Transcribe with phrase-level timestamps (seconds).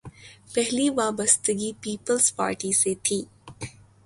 [0.53, 3.19] پہلی وابستگی Peoples Party سے تھی۔